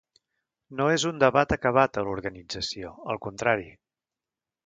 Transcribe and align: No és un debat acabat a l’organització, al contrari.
No 0.79 0.85
és 0.93 1.03
un 1.09 1.19
debat 1.23 1.53
acabat 1.57 1.99
a 2.01 2.05
l’organització, 2.07 2.93
al 3.15 3.23
contrari. 3.29 3.67